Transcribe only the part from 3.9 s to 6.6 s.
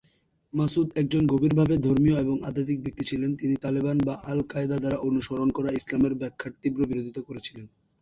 বা আল-কায়েদা দ্বারা অনুসরণ করা ইসলামের ব্যাখ্যার